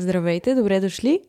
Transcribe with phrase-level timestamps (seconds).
[0.00, 1.20] Здравейте, добре дошли!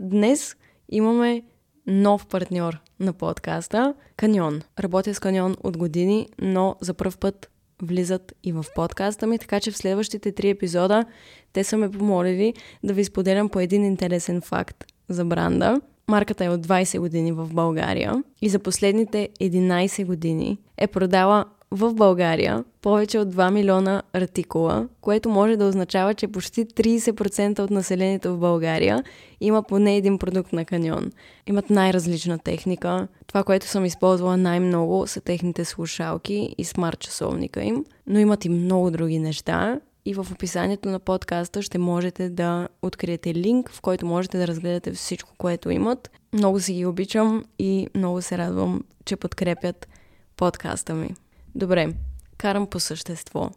[0.00, 0.56] Днес
[0.88, 1.42] имаме
[1.86, 4.62] нов партньор на подкаста Каньон.
[4.80, 7.50] Работя с Каньон от години, но за първ път
[7.82, 11.04] влизат и в подкаста ми, така че в следващите три епизода
[11.52, 12.54] те са ме помолили
[12.84, 15.80] да ви споделям по един интересен факт за бранда.
[16.08, 21.94] Марката е от 20 години в България и за последните 11 години е продала в
[21.94, 28.34] България повече от 2 милиона артикула, което може да означава, че почти 30% от населението
[28.34, 29.04] в България
[29.40, 31.12] има поне един продукт на каньон.
[31.46, 33.08] Имат най-различна техника.
[33.26, 38.48] Това, което съм използвала най-много са техните слушалки и смарт часовника им, но имат и
[38.48, 39.80] много други неща.
[40.04, 44.92] И в описанието на подкаста ще можете да откриете линк, в който можете да разгледате
[44.92, 46.10] всичко, което имат.
[46.32, 49.88] Много си ги обичам и много се радвам, че подкрепят
[50.36, 51.14] подкаста ми.
[51.54, 51.94] Добре,
[52.38, 53.50] карам по същество.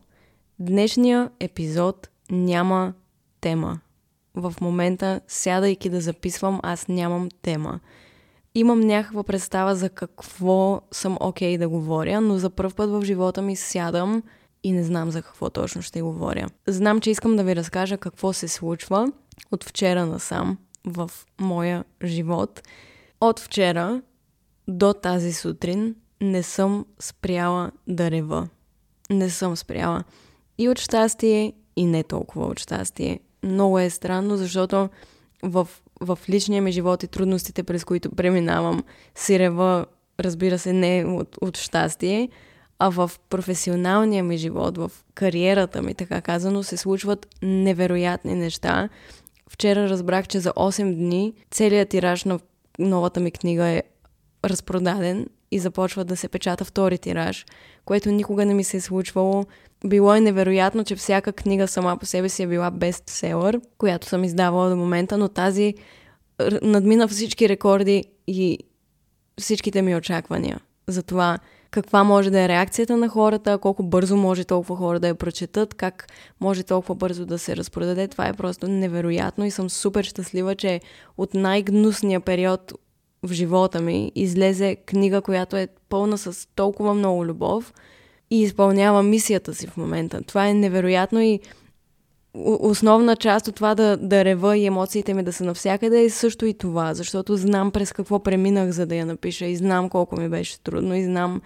[0.60, 2.94] Днешния епизод няма
[3.42, 3.80] тема.
[4.34, 7.80] В момента, сядайки да записвам, аз нямам тема.
[8.56, 13.06] Имам някаква представа за какво съм окей okay да говоря, но за първ път в
[13.06, 14.24] живота ми сядам
[14.64, 16.48] и не знам за какво точно ще говоря.
[16.68, 19.12] Знам, че искам да ви разкажа какво се случва
[19.52, 22.62] от вчера насам в моя живот.
[23.22, 24.02] От вчера
[24.68, 28.48] до тази сутрин не съм спряла да рева.
[29.10, 30.04] Не съм спряла.
[30.58, 33.20] И от щастие, и не толкова от щастие.
[33.44, 34.90] Много е странно, защото
[35.44, 35.68] в,
[36.02, 38.84] в личния ми живот и трудностите, през които преминавам,
[39.16, 39.86] си рева,
[40.20, 42.30] разбира се, не от, от щастие,
[42.80, 48.90] а в професионалния ми живот, в кариерата ми, така казано, се случват невероятни неща.
[49.50, 52.40] Вчера разбрах, че за 8 дни целият тираж на
[52.80, 53.84] новата ми книга е
[54.46, 57.46] разпродаден и започва да се печата втори тираж,
[57.86, 59.46] което никога не ми се е случвало.
[59.86, 64.24] Било е невероятно, че всяка книга сама по себе си е била бестселър, която съм
[64.24, 65.74] издавала до момента, но тази
[66.62, 68.60] надмина всички рекорди и
[69.40, 71.40] всичките ми очаквания за това
[71.74, 75.74] каква може да е реакцията на хората, колко бързо може толкова хора да я прочетат,
[75.74, 78.08] как може толкова бързо да се разпродаде.
[78.08, 80.82] Това е просто невероятно и съм супер щастлива, че
[81.18, 82.74] от най-гнусния период
[83.24, 87.74] в живота ми излезе книга, която е пълна с толкова много любов
[88.32, 90.22] и изпълнява мисията си в момента.
[90.22, 91.40] Това е невероятно и
[92.34, 96.46] основна част от това да, да рева и емоциите ми да са навсякъде е също
[96.46, 100.30] и това, защото знам през какво преминах, за да я напиша и знам колко ми
[100.30, 101.42] беше трудно и знам,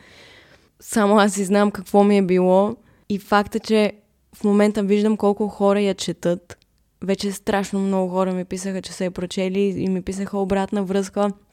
[0.79, 2.75] само аз и знам какво ми е било
[3.09, 3.94] и факта, че
[4.35, 6.57] в момента виждам колко хора я четат.
[7.03, 11.29] Вече страшно много хора ми писаха, че са я прочели и ми писаха обратна връзка–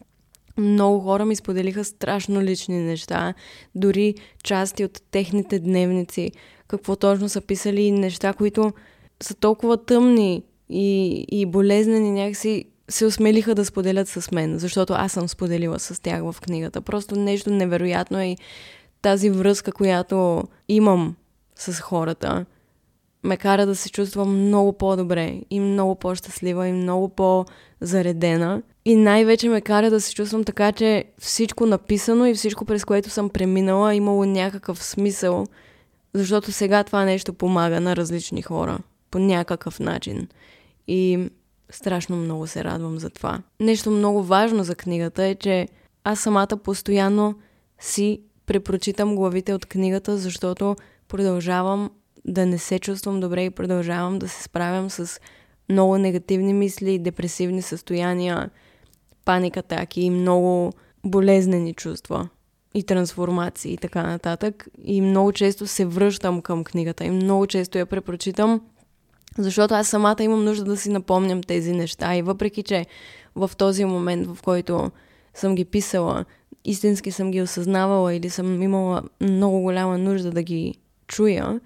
[0.59, 3.35] много хора ми споделиха страшно лични неща,
[3.75, 6.33] дори части от техните дневници,
[6.69, 8.73] какво точно са писали, неща, които
[9.23, 15.13] са толкова тъмни и, и болезнени, някакси се осмелиха да споделят с мен, защото аз
[15.13, 16.81] съм споделила с тях в книгата.
[16.81, 18.37] Просто нещо невероятно е
[19.03, 21.17] тази връзка, която имам
[21.57, 22.47] с хората,
[23.23, 28.63] ме кара да се чувствам много по-добре и много по-щастлива и много по-заредена.
[28.85, 33.11] И най-вече ме кара да се чувствам така, че всичко написано и всичко през което
[33.11, 35.47] съм преминала е имало някакъв смисъл,
[36.15, 38.79] защото сега това нещо помага на различни хора
[39.11, 40.29] по някакъв начин.
[40.89, 41.29] И
[41.71, 43.43] страшно много се радвам за това.
[43.61, 45.69] Нещо много важно за книгата е, че
[46.05, 47.35] аз самата постоянно
[47.79, 50.77] си препрочитам главите от книгата, защото
[51.09, 51.91] продължавам
[52.25, 55.21] да не се чувствам добре и продължавам да се справям с
[55.69, 58.51] много негативни мисли, депресивни състояния,
[59.25, 60.73] паникатаки и много
[61.05, 62.29] болезнени чувства
[62.75, 64.69] и трансформации и така нататък.
[64.85, 68.61] И много често се връщам към книгата и много често я препрочитам,
[69.39, 72.17] защото аз самата имам нужда да си напомням тези неща.
[72.17, 72.87] И въпреки, че
[73.35, 74.91] в този момент, в който
[75.35, 76.25] съм ги писала,
[76.65, 80.75] истински съм ги осъзнавала или съм имала много голяма нужда да ги
[81.07, 81.61] чуя,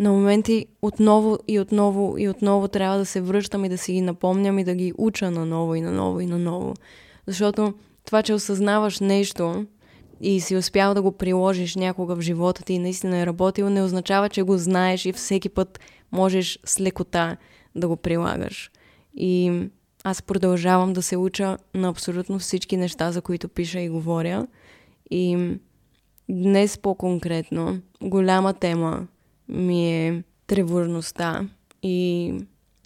[0.00, 4.00] на моменти отново и отново и отново трябва да се връщам и да си ги
[4.00, 6.74] напомням и да ги уча наново и наново и наново.
[7.26, 7.74] Защото
[8.04, 9.66] това, че осъзнаваш нещо
[10.20, 13.82] и си успял да го приложиш някога в живота ти и наистина е работил, не
[13.82, 15.80] означава, че го знаеш и всеки път
[16.12, 17.36] можеш с лекота
[17.76, 18.70] да го прилагаш.
[19.14, 19.62] И
[20.04, 24.46] аз продължавам да се уча на абсолютно всички неща, за които пиша и говоря.
[25.10, 25.54] И
[26.28, 29.06] днес по-конкретно, голяма тема
[29.50, 31.48] ми е тревожността
[31.82, 32.32] и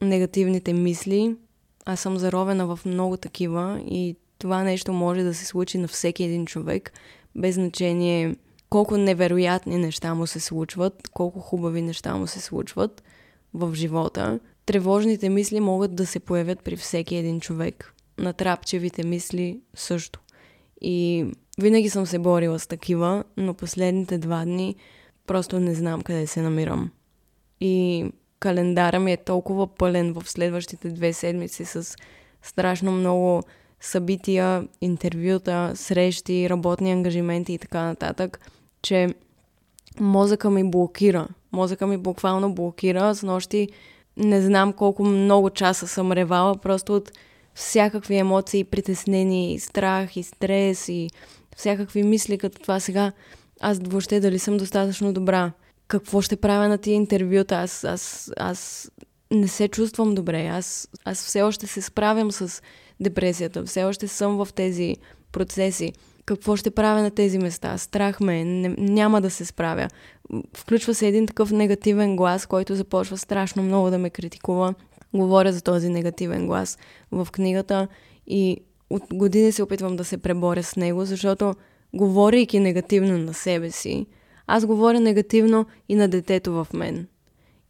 [0.02, 1.36] негативните мисли.
[1.84, 6.24] Аз съм заровена в много такива и това нещо може да се случи на всеки
[6.24, 6.92] един човек,
[7.34, 8.36] без значение
[8.70, 13.02] колко невероятни неща му се случват, колко хубави неща му се случват
[13.54, 14.40] в живота.
[14.66, 17.94] Тревожните мисли могат да се появят при всеки един човек.
[18.18, 20.20] Натрапчевите мисли също.
[20.80, 21.26] И
[21.58, 24.76] винаги съм се борила с такива, но последните два дни
[25.26, 26.90] просто не знам къде се намирам.
[27.60, 28.04] И
[28.40, 31.96] календара ми е толкова пълен в следващите две седмици с
[32.42, 33.42] страшно много
[33.80, 38.40] събития, интервюта, срещи, работни ангажименти и така нататък,
[38.82, 39.14] че
[40.00, 41.28] мозъка ми блокира.
[41.52, 43.14] Мозъка ми буквално блокира.
[43.14, 43.68] С нощи
[44.16, 47.12] не знам колко много часа съм ревала, просто от
[47.54, 51.10] всякакви емоции, притеснени, и страх, и стрес, и
[51.56, 53.12] всякакви мисли, като това сега,
[53.64, 55.52] аз въобще дали съм достатъчно добра,
[55.88, 58.90] какво ще правя на тия интервюта, аз, аз, аз
[59.30, 62.62] не се чувствам добре, аз, аз все още се справям с
[63.00, 64.96] депресията, все още съм в тези
[65.32, 65.92] процеси.
[66.26, 67.78] Какво ще правя на тези места?
[67.78, 69.88] Страх ме, не, няма да се справя.
[70.56, 74.74] Включва се един такъв негативен глас, който започва страшно много да ме критикува.
[75.14, 76.78] Говоря за този негативен глас
[77.12, 77.88] в книгата
[78.26, 78.56] и
[78.90, 81.54] от години се опитвам да се преборя с него, защото
[81.94, 84.06] говорейки негативно на себе си,
[84.46, 87.06] аз говоря негативно и на детето в мен.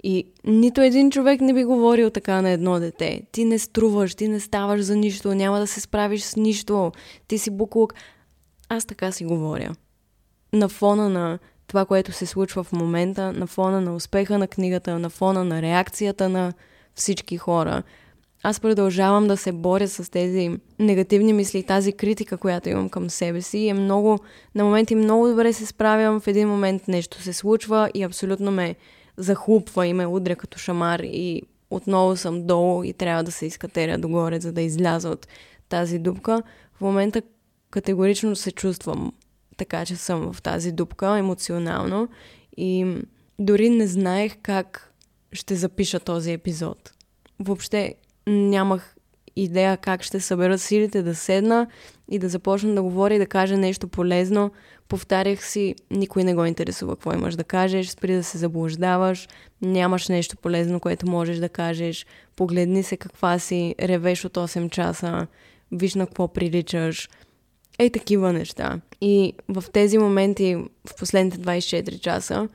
[0.02, 3.22] И нито един човек не би говорил така на едно дете.
[3.32, 6.92] Ти не струваш, ти не ставаш за нищо, няма да се справиш с нищо,
[7.28, 7.94] ти си буклук.
[8.68, 9.74] Аз така си говоря.
[10.52, 14.98] На фона на това, което се случва в момента, на фона на успеха на книгата,
[14.98, 16.52] на фона на реакцията на
[16.94, 17.82] всички хора,
[18.46, 23.42] аз продължавам да се боря с тези негативни мисли, тази критика, която имам към себе
[23.42, 23.68] си.
[23.68, 24.18] Е много,
[24.54, 28.74] на моменти много добре се справям, в един момент нещо се случва и абсолютно ме
[29.16, 33.98] захлупва и ме удря като шамар и отново съм долу и трябва да се изкатеря
[33.98, 35.26] догоре, за да изляза от
[35.68, 36.42] тази дупка.
[36.74, 37.22] В момента
[37.70, 39.12] категорично се чувствам
[39.56, 42.08] така, че съм в тази дупка емоционално
[42.56, 42.96] и
[43.38, 44.92] дори не знаех как
[45.32, 46.92] ще запиша този епизод.
[47.40, 47.94] Въобще
[48.26, 48.96] нямах
[49.36, 51.66] идея как ще събера силите да седна
[52.10, 54.50] и да започна да говоря и да кажа нещо полезно.
[54.88, 59.28] Повтарях си, никой не го интересува какво имаш да кажеш, спри да се заблуждаваш,
[59.62, 62.06] нямаш нещо полезно, което можеш да кажеш,
[62.36, 65.26] погледни се каква си, ревеш от 8 часа,
[65.72, 67.08] виж на какво приличаш.
[67.78, 68.80] Ей такива неща.
[69.00, 70.56] И в тези моменти,
[70.88, 72.48] в последните 24 часа,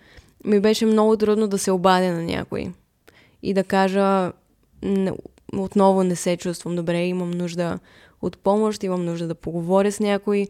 [0.46, 2.72] ми беше много трудно да се обадя на някой
[3.44, 4.32] и да кажа
[5.58, 7.80] отново не се чувствам добре, имам нужда
[8.22, 10.48] от помощ, имам нужда да поговоря с някой.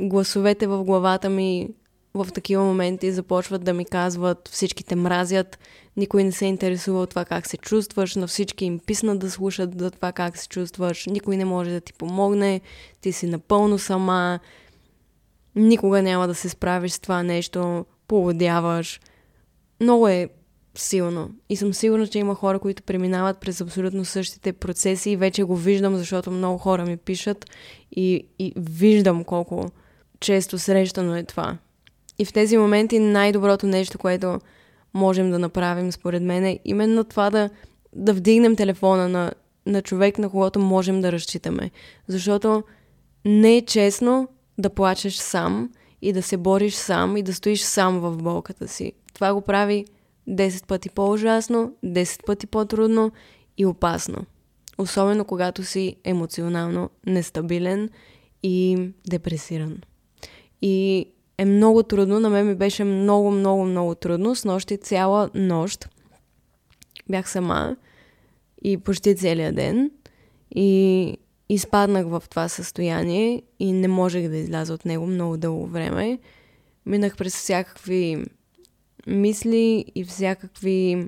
[0.00, 1.68] Гласовете в главата ми
[2.14, 5.58] в такива моменти започват да ми казват всичките мразят,
[5.96, 9.78] никой не се интересува от това как се чувстваш, на всички им писна да слушат
[9.78, 12.60] за това как се чувстваш, никой не може да ти помогне,
[13.00, 14.38] ти си напълно сама,
[15.56, 19.00] никога няма да се справиш с това нещо, поводяваш.
[19.80, 20.28] Много е
[20.78, 21.30] силно.
[21.48, 25.56] И съм сигурна, че има хора, които преминават през абсолютно същите процеси и вече го
[25.56, 27.46] виждам, защото много хора ми пишат
[27.92, 29.70] и, и виждам колко
[30.20, 31.58] често срещано е това.
[32.18, 34.38] И в тези моменти най-доброто нещо, което
[34.94, 37.50] можем да направим, според мен, е именно това да,
[37.92, 39.32] да вдигнем телефона на,
[39.66, 41.70] на човек, на когото можем да разчитаме.
[42.08, 42.62] Защото
[43.24, 44.28] не е честно
[44.58, 45.70] да плачеш сам
[46.02, 48.92] и да се бориш сам и да стоиш сам в болката си.
[49.14, 49.84] Това го прави
[50.28, 53.12] 10 пъти по-ужасно, 10 пъти по-трудно
[53.58, 54.24] и опасно.
[54.78, 57.90] Особено когато си емоционално нестабилен
[58.42, 59.80] и депресиран.
[60.62, 61.06] И
[61.38, 64.34] е много трудно, на мен ми беше много, много, много трудно.
[64.34, 65.88] С нощи цяла нощ
[67.10, 67.76] бях сама
[68.62, 69.90] и почти целият ден.
[70.54, 71.18] И
[71.48, 76.18] изпаднах в това състояние и не можех да изляза от него много дълго време.
[76.86, 78.24] Минах през всякакви
[79.06, 81.06] мисли и всякакви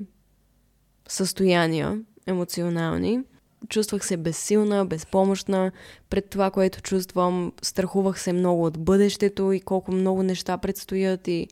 [1.08, 3.20] състояния емоционални.
[3.68, 5.72] Чувствах се безсилна, безпомощна
[6.10, 7.52] пред това, което чувствам.
[7.62, 11.48] Страхувах се много от бъдещето и колко много неща предстоят и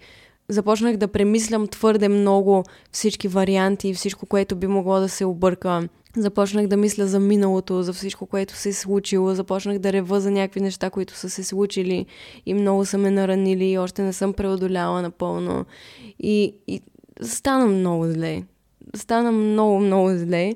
[0.48, 5.88] започнах да премислям твърде много всички варианти и всичко, което би могло да се обърка.
[6.16, 9.34] Започнах да мисля за миналото, за всичко, което се е случило.
[9.34, 12.06] Започнах да рева за някакви неща, които са се случили
[12.46, 15.64] и много са ме наранили и още не съм преодоляла напълно.
[16.18, 16.80] И, и
[17.22, 18.42] стана много зле.
[18.96, 20.54] Стана много, много зле.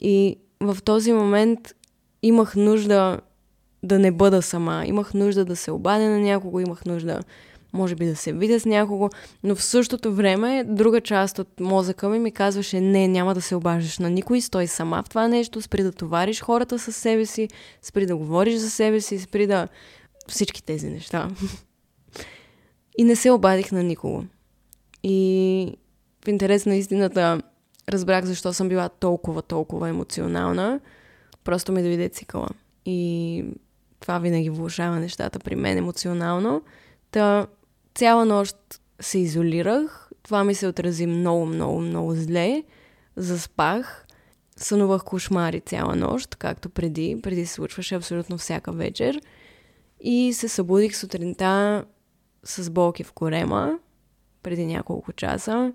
[0.00, 1.74] И в този момент
[2.22, 3.20] имах нужда
[3.82, 4.82] да не бъда сама.
[4.86, 7.20] Имах нужда да се обадя на някого, имах нужда
[7.72, 9.10] може би да се видя с някого,
[9.42, 13.54] но в същото време друга част от мозъка ми ми казваше не, няма да се
[13.54, 17.48] обаждаш на никой, стой сама в това нещо, спри да товариш хората със себе си,
[17.82, 19.68] спри да говориш за себе си, спри да...
[20.28, 21.30] всички тези неща.
[22.98, 24.24] И не се обадих на никого.
[25.02, 25.76] И
[26.24, 27.42] в интерес на истината,
[27.88, 30.80] разбрах защо съм била толкова, толкова емоционална.
[31.44, 32.48] Просто ми дойде цикъла.
[32.84, 33.44] И
[34.00, 36.62] това винаги влушава нещата при мен емоционално.
[37.10, 37.46] Та
[37.98, 38.56] цяла нощ
[39.00, 40.10] се изолирах.
[40.22, 42.62] Това ми се отрази много, много, много зле.
[43.16, 44.06] Заспах.
[44.56, 47.20] Сънувах кошмари цяла нощ, както преди.
[47.22, 49.20] Преди се случваше абсолютно всяка вечер.
[50.00, 51.84] И се събудих сутринта
[52.44, 53.78] с болки в корема
[54.42, 55.72] преди няколко часа.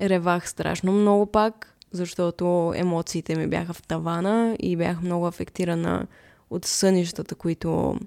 [0.00, 6.06] Ревах страшно много пак, защото емоциите ми бяха в тавана и бях много афектирана
[6.50, 7.98] от сънищата, които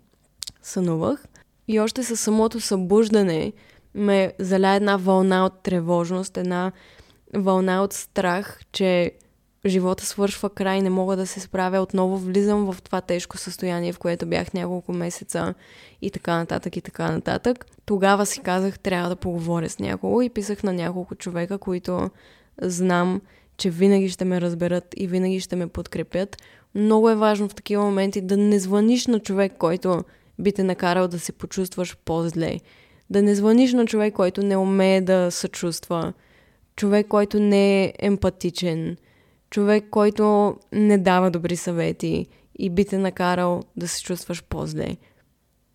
[0.62, 1.25] сънувах.
[1.72, 3.54] И още със самото събуждане
[3.96, 6.72] ме заля една вълна от тревожност, една
[7.36, 9.12] вълна от страх, че
[9.66, 14.00] живота свършва край, не мога да се справя, отново влизам в това тежко състояние, в
[14.00, 15.54] което бях няколко месеца
[16.02, 17.66] и така нататък и така нататък.
[17.86, 22.10] Тогава си казах, трябва да поговоря с някого и писах на няколко човека, които
[22.62, 23.22] знам,
[23.58, 26.38] че винаги ще ме разберат и винаги ще ме подкрепят.
[26.76, 30.04] Много е важно в такива моменти да не звъниш на човек, който
[30.39, 32.60] би те накарал да се почувстваш по-зле.
[33.10, 36.13] Да не звъниш на човек, който не умее да съчувства.
[36.75, 38.98] Човек, който не е емпатичен–
[39.50, 42.27] човек, който не дава добри съвети
[42.60, 44.98] и би те накарал да се чувстваш по-зле.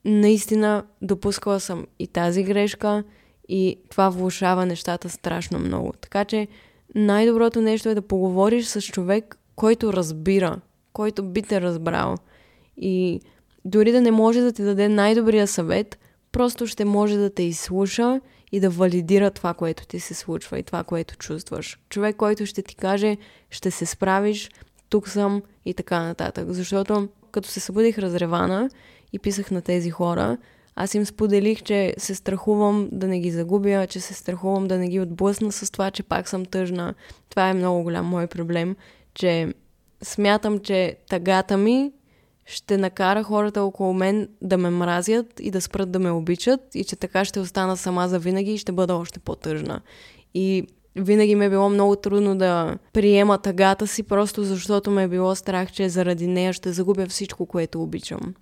[0.05, 3.05] Наистина допускала съм и тази грешка
[3.49, 5.93] и това влушава нещата страшно много.
[6.01, 6.49] Така че
[6.95, 10.61] най-доброто нещо е да поговориш с човек, който разбира,
[10.93, 12.17] който би те разбрал.
[12.77, 13.21] И
[13.65, 15.99] дори да не може да ти даде най-добрия съвет,
[16.33, 18.21] просто ще може да те изслуша
[18.53, 21.79] и да валидира това, което ти се случва и това, което чувстваш.
[21.89, 23.17] Човек, който ще ти каже,
[23.51, 24.51] ще се справиш,
[24.89, 26.47] тук съм и така нататък.
[26.49, 28.71] Защото като се събудих разревана
[29.13, 30.39] и писах на тези хора,
[30.77, 34.89] аз им споделих, че се страхувам да не ги загубя, че се страхувам да не
[34.89, 36.95] ги отблъсна с това, че пак съм тъжна.
[37.31, 38.77] Това е много голям мой проблем,
[39.15, 39.55] че
[40.03, 41.93] смятам, че тъгата ми
[42.47, 46.85] ще накара хората около мен да ме мразят и да спрат да ме обичат и
[46.85, 49.81] че така ще остана сама за винаги и ще бъда още по-тъжна.
[50.35, 55.09] И винаги ми е било много трудно да приема тъгата си, просто защото ме е
[55.09, 58.35] било страх, че заради нея ще загубя всичко, което обичам.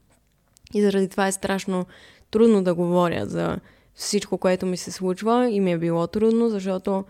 [0.74, 1.86] И заради това е страшно
[2.30, 3.58] трудно да говоря за
[3.94, 7.04] всичко, което ми се случва и ми е било трудно, защото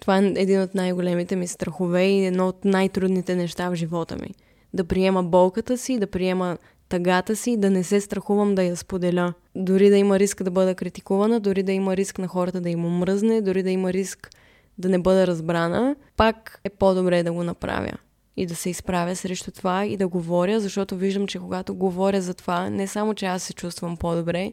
[0.00, 4.34] това е един от най-големите ми страхове и едно от най-трудните неща в живота ми
[4.74, 9.34] да приема болката си, да приема тъгата си, да не се страхувам да я споделя.
[9.54, 12.84] Дори да има риск да бъда критикувана, дори да има риск на хората да им
[12.84, 14.30] омръзне, дори да има риск
[14.78, 17.92] да не бъда разбрана, пак е по-добре да го направя.
[18.36, 22.34] И да се изправя срещу това и да говоря, защото виждам, че когато говоря за
[22.34, 24.52] това, не само, че аз се чувствам по-добре,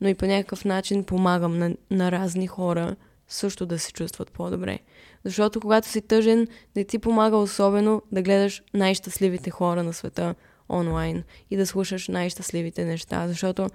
[0.00, 2.96] но и по някакъв начин помагам на, на разни хора
[3.28, 4.78] също да се чувстват по-добре.
[5.24, 10.34] Защото когато си тъжен, не ти помага особено да гледаш най-щастливите хора на света
[10.70, 13.68] онлайн и да слушаш най-щастливите неща, защото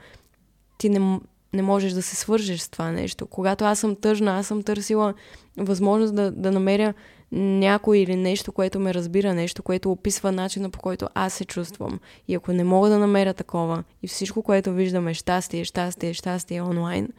[0.77, 1.19] ти не,
[1.53, 3.27] не можеш да се свържеш с това нещо.
[3.27, 5.13] Когато аз съм тъжна, аз съм търсила
[5.57, 6.93] възможност да, да намеря
[7.31, 11.99] някой или нещо, което ме разбира, нещо, което описва начина по който аз се чувствам.
[12.27, 16.61] И ако не мога да намеря такова и всичко, което виждам е щастие, щастие, щастие
[16.61, 17.09] онлайн,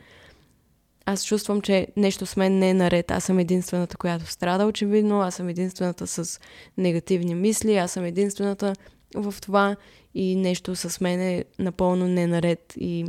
[1.11, 3.11] аз чувствам, че нещо с мен не е наред.
[3.11, 5.21] Аз съм единствената, която страда, очевидно.
[5.21, 6.41] Аз съм единствената с
[6.79, 7.77] негативни мисли.
[7.77, 8.75] Аз съм единствената
[9.15, 9.77] в това
[10.15, 13.07] и нещо с мен е напълно не наред и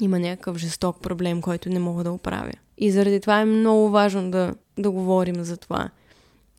[0.00, 2.52] има някакъв жесток проблем, който не мога да оправя.
[2.78, 5.90] И заради това е много важно да, да говорим за това.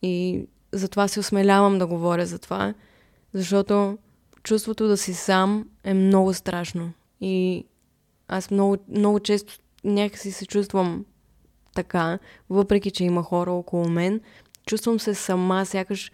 [0.02, 2.74] И затова се осмелявам да говоря за това,
[3.34, 3.98] защото
[4.44, 6.92] чувството да си сам е много страшно.
[7.22, 7.66] И
[8.28, 11.06] аз много, много често някакси се чувствам
[11.76, 14.22] така, въпреки че има хора около мен.
[14.66, 16.12] Чувствам се сама, сякаш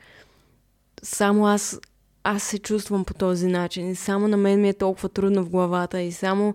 [1.03, 1.79] само аз,
[2.23, 3.89] аз се чувствам по този начин.
[3.89, 6.53] И само на мен ми е толкова трудно в главата и само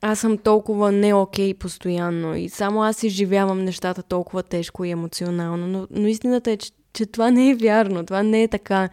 [0.00, 5.66] аз съм толкова не окей постоянно и само аз изживявам нещата толкова тежко и емоционално.
[5.66, 8.88] Но, но истината е, че, че това не е вярно, това не е така.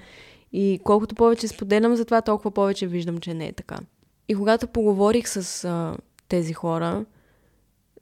[0.54, 3.78] И колкото повече споделям за това, толкова повече виждам, че не е така.
[4.28, 5.96] И когато поговорих с а,
[6.30, 7.06] тези хора,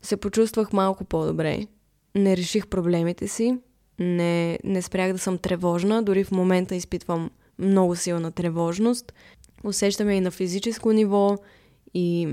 [0.04, 1.68] се почувствах малко по-добре.
[2.16, 3.58] Не реших проблемите си,
[4.00, 7.30] не, не спрях да съм тревожна, дори в момента изпитвам
[7.60, 9.14] много силна тревожност.
[9.64, 11.38] Усещаме и на физическо ниво
[11.94, 12.28] и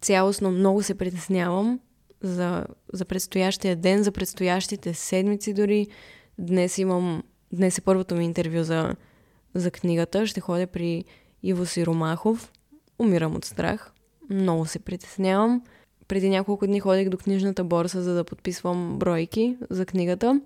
[0.00, 1.80] цялостно много се притеснявам
[2.20, 5.86] за, за предстоящия ден, за предстоящите седмици дори.
[6.38, 7.22] Днес имам,
[7.52, 8.94] днес е първото ми интервю за,
[9.54, 10.26] за книгата.
[10.26, 11.04] Ще ходя при
[11.42, 12.52] Иво Сиромахов.
[12.98, 13.92] Умирам от страх.
[14.30, 15.62] Много се притеснявам
[16.12, 20.40] преди няколко дни ходих до книжната борса, за да подписвам бройки за книгата.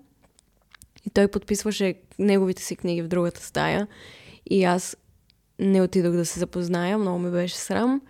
[1.06, 3.87] И той подписваше неговите си книги в другата стая.
[4.50, 4.96] И аз
[5.58, 8.00] не отидох да се запозная, много ми беше срам.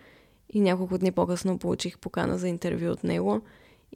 [0.53, 3.41] И няколко дни по-късно получих покана за интервю от него.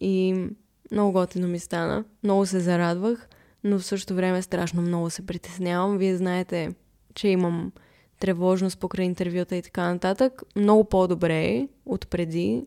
[0.00, 0.46] И
[0.92, 2.04] много готино ми стана.
[2.22, 3.28] Много се зарадвах,
[3.64, 5.98] но в същото време страшно много се притеснявам.
[5.98, 6.74] Вие знаете,
[7.14, 7.72] че имам
[8.20, 10.42] тревожност покрай интервюта и така нататък.
[10.56, 12.66] Много по-добре е от преди.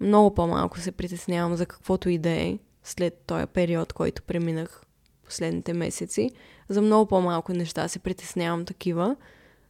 [0.00, 4.82] Много по-малко се притеснявам за каквото и да е след този период, който преминах
[5.24, 6.30] последните месеци.
[6.68, 9.16] За много по-малко неща се притеснявам такива,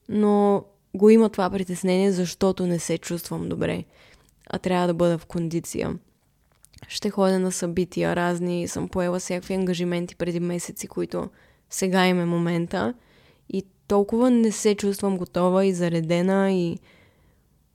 [0.09, 3.85] но го има това притеснение, защото не се чувствам добре,
[4.47, 5.99] а трябва да бъда в кондиция.
[6.89, 11.31] Ще ходя на събития разни, съм поела всякакви ангажименти преди месеци, които
[11.71, 12.95] сега им е момента
[13.49, 16.79] и толкова не се чувствам готова и заредена и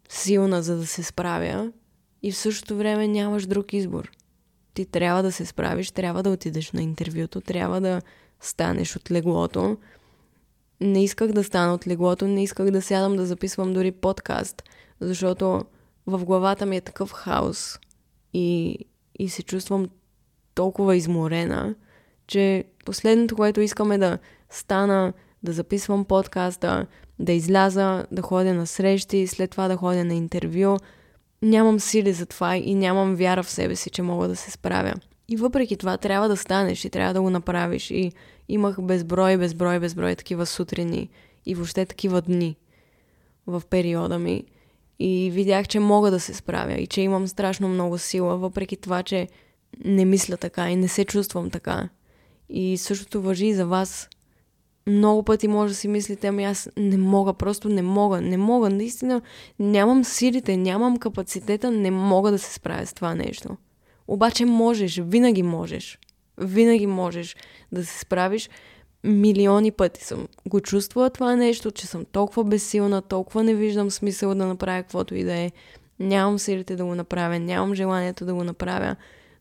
[0.10, 1.72] силна, за да се справя.
[2.26, 4.12] И в същото време нямаш друг избор.
[4.74, 8.02] Ти трябва да се справиш, трябва да отидеш на интервюто, трябва да
[8.40, 9.78] станеш от леглото.
[10.82, 14.64] Не исках да стана от леглото, не исках да сядам да записвам дори подкаст,
[15.00, 15.66] защото
[16.08, 17.80] в главата ми е такъв хаос
[18.34, 18.78] и,
[19.20, 19.90] и се чувствам
[20.56, 21.76] толкова изморена,
[22.28, 24.18] че последното, което искаме да
[24.50, 25.14] стана
[25.44, 26.88] да записвам подкаста,
[27.20, 30.78] да изляза, да ходя на срещи, след това да ходя на интервю.
[31.42, 34.94] Нямам сили за това и нямам вяра в себе си, че мога да се справя.
[35.28, 37.92] И въпреки това трябва да станеш и трябва да го направиш.
[37.92, 38.12] И
[38.50, 41.10] имах безброй, безброй, безброй такива сутрини
[41.46, 42.58] и въобще такива дни
[43.48, 44.44] в периода ми.
[45.00, 49.04] И видях, че мога да се справя и че имам страшно много сила, въпреки това,
[49.04, 49.28] че
[49.86, 51.90] не мисля така и не се чувствам така.
[52.50, 54.10] И същото въжи и за вас
[54.88, 58.70] много пъти може да си мислите, ами аз не мога, просто не мога, не мога,
[58.70, 59.22] наистина
[59.60, 63.58] нямам силите, нямам капацитета, не мога да се справя с това нещо.
[64.08, 66.00] Обаче можеш, винаги можеш.
[66.38, 67.36] Винаги можеш
[67.72, 68.50] да се справиш.
[69.04, 74.36] Милиони пъти съм го чувствала това нещо, че съм толкова безсилна, толкова не виждам смисъл
[74.36, 75.52] да направя каквото и да е.
[76.00, 78.96] Нямам силите да го направя, нямам желанието да го направя.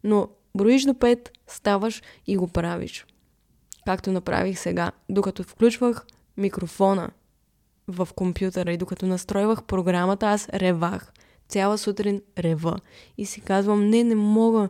[0.04, 3.06] Но броиш до пет, ставаш и го правиш
[3.84, 7.10] както направих сега, докато включвах микрофона
[7.88, 11.12] в компютъра и докато настройвах програмата, аз ревах.
[11.48, 12.78] Цяла сутрин рева.
[13.18, 14.68] И си казвам, не, не мога,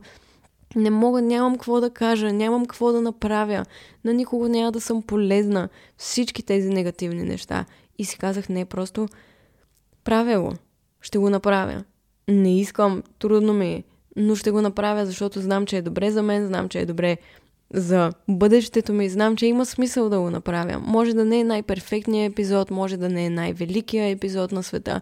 [0.77, 3.65] не мога, нямам какво да кажа, нямам какво да направя,
[4.05, 5.69] на никого няма да съм полезна.
[5.97, 7.65] Всички тези негативни неща.
[7.99, 9.09] И си казах, не, просто
[10.05, 10.53] правя го.
[11.01, 11.85] Ще го направя.
[12.29, 13.85] Не искам, трудно ми е,
[14.17, 17.19] но ще го направя, защото знам, че е добре за мен, знам, че е добре
[17.75, 19.09] за бъдещето ми.
[19.09, 20.79] Знам, че има смисъл да го направя.
[20.79, 25.01] Може да не е най-перфектният епизод, може да не е най-великият епизод на света,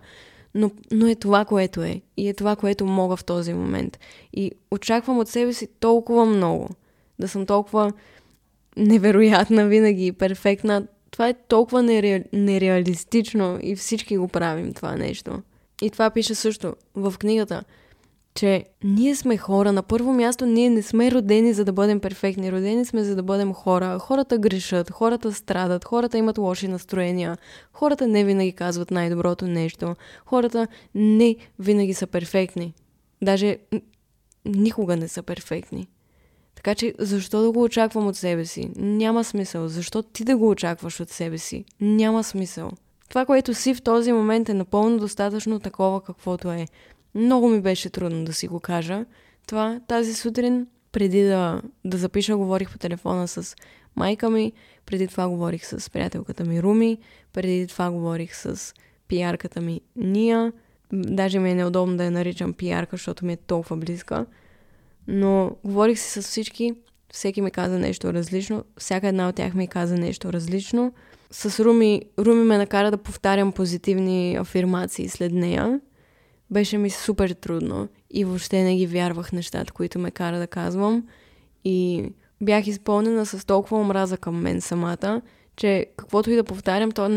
[0.55, 2.01] но, но е това, което е.
[2.17, 3.99] И е това, което мога в този момент.
[4.33, 6.69] И очаквам от себе си толкова много.
[7.19, 7.93] Да съм толкова
[8.77, 10.87] невероятна винаги и перфектна.
[11.11, 12.25] Това е толкова нере...
[12.33, 15.43] нереалистично и всички го правим това нещо.
[15.83, 17.65] И това пише също в книгата–
[18.35, 19.73] че ние сме хора.
[19.73, 22.53] На първо място, ние не сме родени за да бъдем перфектни.
[22.53, 23.99] Родени сме за да бъдем хора.
[23.99, 27.39] Хората грешат, хората страдат, хората имат лоши настроения,
[27.73, 29.95] хората не винаги казват най-доброто нещо,
[30.27, 32.75] хората не винаги са перфектни.
[33.23, 33.57] Даже
[34.45, 35.89] никога не са перфектни.
[36.55, 38.71] Така че защо да го очаквам от себе си?
[38.77, 39.69] Няма смисъл.
[39.69, 41.65] Защо ти да го очакваш от себе си?
[41.81, 42.71] Няма смисъл.
[43.09, 46.67] Това, което си в този момент е напълно достатъчно такова каквото е.
[47.15, 49.05] Много ми беше трудно да си го кажа.
[49.47, 53.57] Това тази сутрин, преди да, да запиша, говорих по телефона с
[53.97, 54.53] майка ми,
[54.87, 56.99] преди това говорих с приятелката ми Руми,
[57.33, 58.75] преди това говорих с
[59.09, 60.53] пиарката ми Ния.
[60.93, 64.27] Даже ми е неудобно да я наричам пиарка, защото ми е толкова близка.
[65.09, 66.75] Но говорих си с всички,
[67.13, 70.93] всеки ми каза нещо различно, всяка една от тях ми каза нещо различно.
[71.31, 75.81] С Руми, Руми ме накара да повтарям позитивни афирмации след нея
[76.53, 81.07] беше ми супер трудно и въобще не ги вярвах нещата, които ме кара да казвам.
[81.65, 82.05] И
[82.41, 85.23] бях изпълнена с толкова омраза към мен самата,
[85.57, 87.09] че каквото и да повтарям, то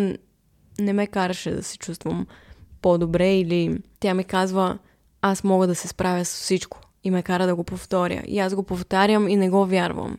[0.79, 2.27] не, ме караше да се чувствам
[2.81, 4.77] по-добре или тя ми казва,
[5.21, 8.23] аз мога да се справя с всичко и ме кара да го повторя.
[8.27, 10.17] И аз го повтарям и не го вярвам.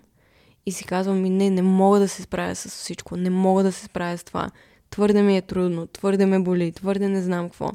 [0.66, 3.72] И си казвам, ми не, не мога да се справя с всичко, не мога да
[3.72, 4.50] се справя с това.
[4.90, 7.72] Твърде ми е трудно, твърде ме боли, твърде не знам какво.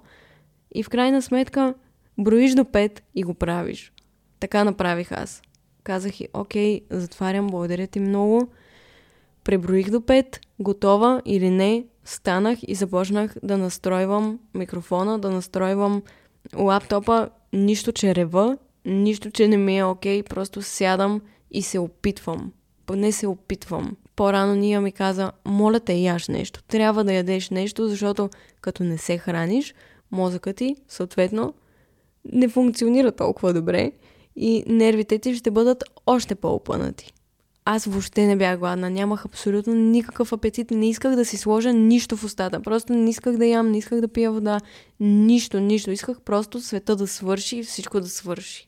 [0.75, 1.73] И в крайна сметка
[2.17, 3.93] броиш до 5 и го правиш.
[4.39, 5.41] Така направих аз.
[5.83, 8.47] Казах и, окей, затварям, благодаря ти много.
[9.43, 16.01] Преброих до 5, готова или не, станах и започнах да настройвам микрофона, да настройвам
[16.55, 22.51] лаптопа, нищо, че рева, нищо, че не ми е окей, просто сядам и се опитвам.
[22.85, 23.97] поне се опитвам.
[24.15, 26.63] По-рано Ния ми каза, моля те, яш нещо.
[26.63, 28.29] Трябва да ядеш нещо, защото
[28.61, 29.73] като не се храниш,
[30.11, 31.53] мозъкът ти, съответно,
[32.31, 33.91] не функционира толкова добре
[34.35, 37.13] и нервите ти ще бъдат още по-опънати.
[37.65, 42.17] Аз въобще не бях гладна, нямах абсолютно никакъв апетит, не исках да си сложа нищо
[42.17, 44.59] в устата, просто не исках да ям, не исках да пия вода,
[44.99, 45.91] нищо, нищо.
[45.91, 48.67] Исках просто света да свърши и всичко да свърши.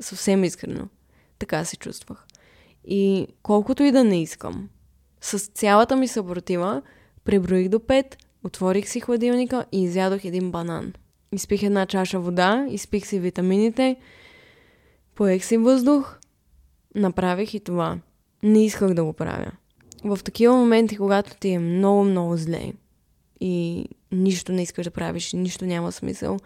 [0.00, 0.88] Съвсем искрено.
[1.38, 2.26] Така се чувствах.
[2.84, 4.68] И колкото и да не искам,
[5.20, 6.82] с цялата ми съпротива,
[7.24, 10.92] преброих до 5, отворих си хладилника и изядох един банан.
[11.32, 13.96] Изпих една чаша вода, изпих си витамините,
[15.14, 16.18] поех си въздух,
[16.94, 17.98] направих и това.
[18.42, 19.52] Не исках да го правя.
[20.04, 22.72] В такива моменти, когато ти е много, много зле
[23.40, 26.36] и нищо не искаш да правиш, нищо няма смисъл,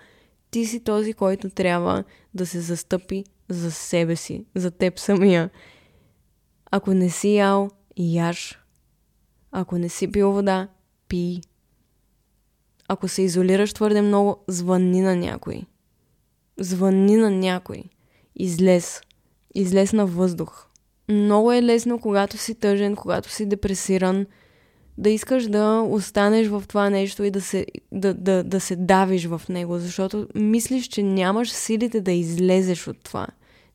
[0.50, 5.50] ти си този, който трябва да се застъпи за себе си, за теб самия.
[6.70, 8.58] Ако не си ял, яш.
[9.52, 10.68] Ако не си пил вода,
[11.08, 11.40] пий.
[12.88, 15.62] Ако се изолираш твърде много, звънни на някой.
[16.60, 17.82] Звънни на някой.
[18.36, 19.00] Излез.
[19.54, 20.66] Излез на въздух.
[21.08, 24.26] Много е лесно, когато си тъжен, когато си депресиран,
[24.98, 29.26] да искаш да останеш в това нещо и да се, да, да, да се давиш
[29.26, 33.26] в него, защото мислиш, че нямаш силите да излезеш от това.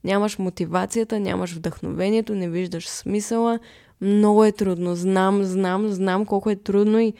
[0.04, 3.60] Нямаш мотивацията, нямаш вдъхновението, не виждаш смисъла.
[4.02, 4.96] Много е трудно.
[4.96, 7.13] Знам, знам, знам колко е трудно и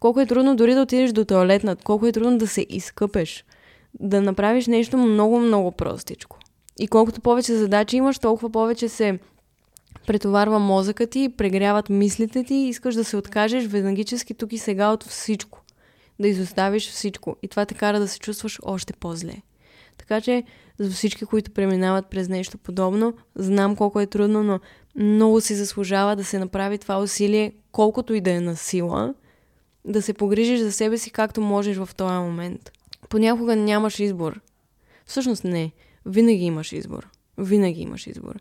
[0.00, 3.44] колко е трудно дори да отидеш до туалетнат, колко е трудно да се изкъпеш,
[4.00, 6.38] да направиш нещо много, много простичко.
[6.78, 9.18] И колкото повече задачи имаш, толкова повече се
[10.06, 14.90] претоварва мозъка ти, прегряват мислите ти и искаш да се откажеш веднагически тук и сега
[14.90, 15.60] от всичко.
[16.20, 17.36] Да изоставиш всичко.
[17.42, 19.34] И това те кара да се чувстваш още по-зле.
[19.98, 20.42] Така че
[20.78, 24.60] за всички, които преминават през нещо подобно, знам колко е трудно, но
[24.96, 29.14] много си заслужава да се направи това усилие, колкото и да е на сила,
[29.84, 32.72] да се погрижиш за себе си както можеш в този момент.
[33.08, 34.40] Понякога нямаш избор.
[35.06, 35.72] Всъщност не.
[36.06, 37.08] Винаги имаш избор.
[37.38, 38.34] Винаги имаш избор.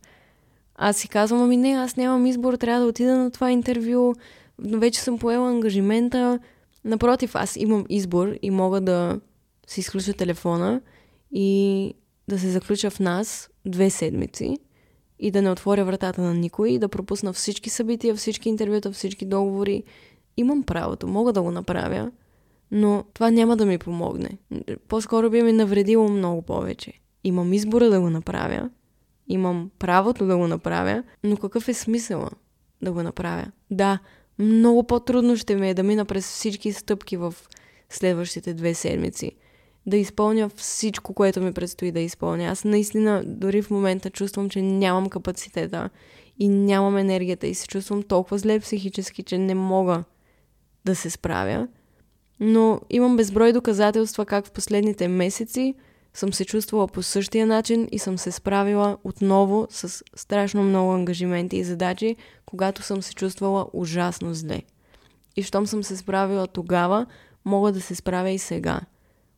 [0.76, 4.14] Аз си казвам, ами не, аз нямам избор, трябва да отида на това интервю,
[4.60, 6.40] вече съм поела ангажимента.
[6.86, 9.20] Напротив, аз имам избор и мога да
[9.68, 10.82] си изключа телефона
[11.32, 11.94] и
[12.28, 14.58] да се заключа в нас две седмици
[15.20, 19.84] и да не отворя вратата на никой, да пропусна всички събития, всички интервюта, всички договори.
[20.38, 22.12] Имам правото, мога да го направя,
[22.72, 24.30] но това няма да ми помогне.
[24.88, 26.94] По-скоро би ми навредило много повече.
[27.24, 28.70] Имам избора да го направя,
[29.28, 32.30] имам правото да го направя, но какъв е смисъла
[32.82, 33.46] да го направя?
[33.72, 34.00] Да,
[34.40, 37.34] много по-трудно ще ми е да мина през всички стъпки в
[37.90, 39.32] следващите две седмици–
[39.86, 42.44] да изпълня всичко, което ми предстои да изпълня.
[42.44, 45.90] Аз наистина дори в момента чувствам, че нямам капацитета
[46.40, 50.04] и нямам енергията и се чувствам толкова зле психически, че не мога
[50.86, 51.68] да се справя.
[52.40, 55.76] Но имам безброй доказателства как в последните месеци
[56.14, 61.58] съм се чувствала по същия начин и съм се справила отново с страшно много ангажименти
[61.58, 62.16] и задачи,
[62.46, 64.62] когато съм се чувствала ужасно зле.
[65.36, 67.06] И щом съм се справила тогава,
[67.46, 68.82] мога да се справя и сега–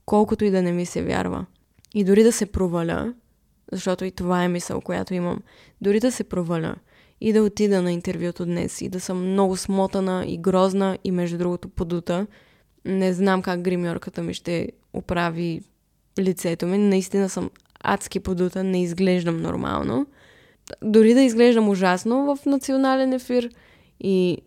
[0.05, 1.45] колкото и да не ми се вярва.
[1.93, 3.13] И дори да се проваля,
[3.71, 5.39] защото и това е мисъл, която имам,
[5.81, 6.75] дори да се проваля
[7.21, 11.37] и да отида на интервюто днес и да съм много смотана и грозна и между
[11.37, 12.27] другото подута,
[12.85, 15.61] не знам как гримьорката ми ще оправи
[16.19, 16.77] лицето ми.
[16.77, 17.49] Наистина съм
[17.83, 20.07] адски подута, не изглеждам нормално.
[20.81, 23.49] Дори да изглеждам ужасно в национален ефир
[23.99, 24.37] и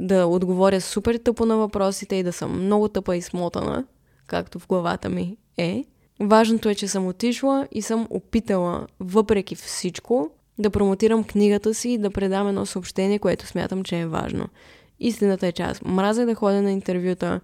[0.00, 3.84] да отговоря супер тъпо на въпросите и да съм много тъпа и смотана–
[4.30, 5.84] както в главата ми е.
[6.20, 11.98] Важното е, че съм отишла и съм опитала, въпреки всичко, да промотирам книгата си и
[11.98, 14.48] да предам едно съобщение, което смятам, че е важно.
[15.00, 17.40] Истината е, че аз мразя да ходя на интервюта,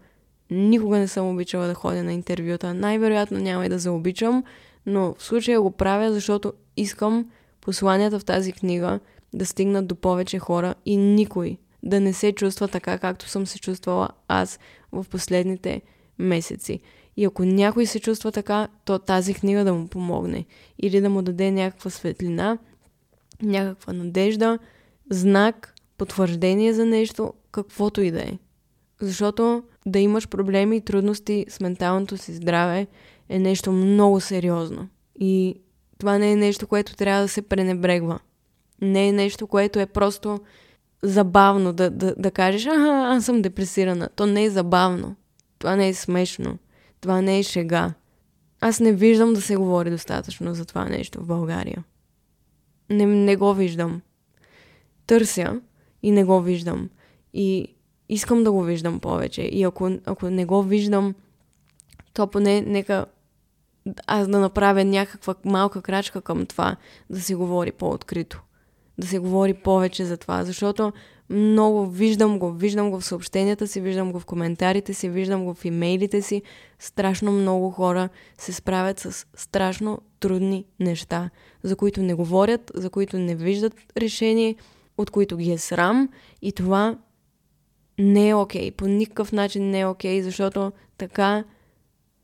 [0.51, 4.45] никога не съм обичала да ходя на интервюта, най-вероятно няма и да заобичам,
[4.87, 9.01] но в случая го правя, защото искам посланията в тази книга
[9.35, 13.59] да стигнат до повече хора и никой да не се чувства така, както съм се
[13.59, 14.59] чувствала аз
[14.93, 15.83] в последните
[16.19, 16.81] месеци.
[17.17, 20.45] И ако някой се чувства така, то тази книга да му помогне.
[20.83, 22.59] Или да му даде някаква светлина,
[23.43, 24.59] някаква надежда,
[25.11, 28.39] знак, потвърждение за нещо, каквото и да е.
[29.01, 32.87] Защото да имаш проблеми и трудности с менталното си здраве
[33.29, 34.89] е нещо много сериозно.
[35.21, 35.55] И
[35.99, 38.19] това не е нещо, което трябва да се пренебрегва.
[38.83, 40.41] Не е нещо, което е просто
[41.03, 44.09] забавно да, да, да кажеш, ага, аз съм депресирана.
[44.17, 45.17] То не е забавно.
[45.59, 46.59] Това не е смешно.
[47.01, 47.93] Това не е шега.
[48.61, 51.85] Аз не виждам да се говори достатъчно за това нещо в България.
[52.91, 54.01] Не, не го виждам.
[55.07, 55.61] търся
[56.03, 56.91] и не го виждам.
[57.35, 57.75] И
[58.09, 59.43] искам да го виждам повече.
[59.43, 61.15] И ако, ако не го виждам,
[62.15, 63.07] то поне нека
[64.07, 66.77] аз да направя някаква малка крачка към това,
[67.11, 68.43] да се говори по-открито.
[68.99, 70.93] Да се говори повече за това, защото
[71.31, 75.55] много виждам го, виждам го в съобщенията си, виждам го в коментарите си, виждам го
[75.55, 76.43] в имейлите си.
[76.79, 78.09] Страшно много хора
[78.39, 81.31] се справят с страшно трудни неща,
[81.63, 84.57] за които не говорят, за които не виждат решение,
[84.99, 86.09] от които ги е срам
[86.43, 86.99] и това
[87.99, 88.71] не е окей.
[88.71, 88.75] Okay.
[88.75, 91.45] По никакъв начин не е окей, okay, защото така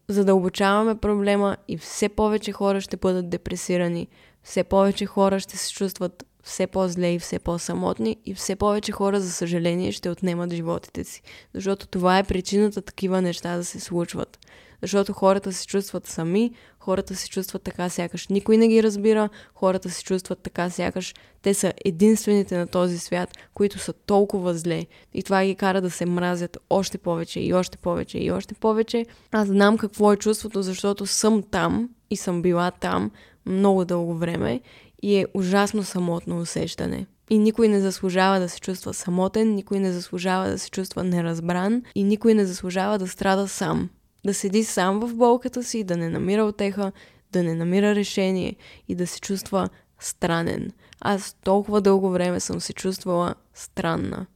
[0.09, 4.09] задълбочаваме проблема и все повече хора ще бъдат депресирани,
[4.43, 9.20] все повече хора ще се чувстват все по-зле и все по-самотни и все повече хора,
[9.20, 11.22] за съжаление, ще отнемат животите си.
[11.55, 14.38] Защото това е причината такива неща да се случват.
[14.83, 19.90] Защото хората се чувстват сами, хората се чувстват така сякаш никой не ги разбира, хората
[19.90, 24.87] се чувстват така сякаш те са единствените на този свят, които са толкова зле.
[25.14, 29.07] И това ги кара да се мразят още повече и още повече и още повече.
[29.33, 33.11] Аз знам какво е чувството, защото съм там и съм била там
[33.46, 34.61] много дълго време
[35.03, 37.07] и е ужасно самотно усещане.
[37.31, 41.83] И никой не заслужава да се чувства самотен, никой не заслужава да се чувства неразбран
[41.95, 43.88] и никой не заслужава да страда сам.
[44.27, 46.93] Да седи сам в болката си, да не намира отеха,
[47.33, 48.57] да не намира решение
[48.88, 49.69] и да се чувства
[50.01, 50.71] странен.
[51.01, 54.27] Аз толкова дълго време съм се чувствала странна.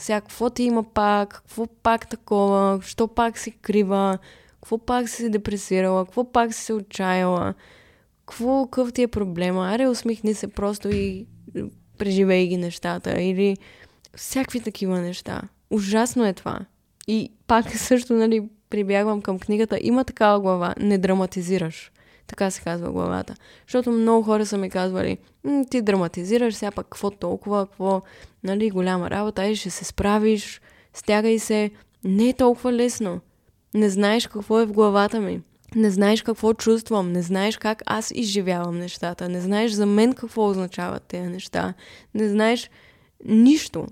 [0.00, 4.18] Сега, какво ти има пак, какво пак такова, що пак си крива,
[4.52, 7.54] какво пак си се депресирала, какво пак си се отчаяла,
[8.28, 11.26] какво, какъв ти е проблема, аре усмихни се просто и
[11.98, 13.56] преживей ги нещата или
[14.16, 15.42] всякакви такива неща.
[15.70, 16.60] Ужасно е това.
[17.06, 21.92] И пак също, нали, прибягвам към книгата, има такава глава, не драматизираш.
[22.26, 23.34] Така се казва главата.
[23.66, 25.18] Защото много хора са ми казвали,
[25.70, 28.02] ти драматизираш, сега пък какво толкова, какво,
[28.44, 30.60] нали, голяма работа, ай ще се справиш,
[30.94, 31.70] стягай се.
[32.04, 33.20] Не е толкова лесно.
[33.74, 35.40] Не знаеш какво е в главата ми.
[35.76, 40.48] Не знаеш какво чувствам, не знаеш как аз изживявам нещата, не знаеш за мен какво
[40.48, 41.74] означават тези неща,
[42.14, 42.70] не знаеш
[43.24, 43.86] нищо.